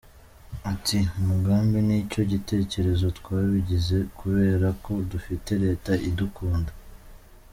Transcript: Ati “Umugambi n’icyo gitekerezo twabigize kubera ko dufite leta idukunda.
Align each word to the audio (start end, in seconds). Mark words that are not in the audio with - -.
Ati 0.71 0.99
“Umugambi 1.19 1.77
n’icyo 1.87 2.21
gitekerezo 2.31 3.05
twabigize 3.19 3.97
kubera 4.19 4.67
ko 4.83 4.91
dufite 5.11 5.51
leta 5.63 5.91
idukunda. 6.09 6.71